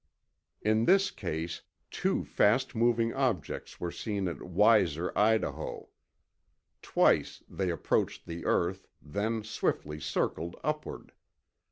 In 0.63 0.85
this 0.85 1.11
case, 1.11 1.61
two 1.91 2.25
fast 2.25 2.73
moving 2.73 3.13
objects 3.13 3.79
were 3.79 3.91
seen 3.91 4.27
at 4.27 4.39
Weiser, 4.41 5.15
Idaho, 5.15 5.89
Twice 6.81 7.43
they 7.47 7.69
approached 7.69 8.25
the 8.25 8.43
earth, 8.45 8.87
then 8.99 9.43
swiftly 9.43 9.99
circled 9.99 10.55
upward. 10.63 11.11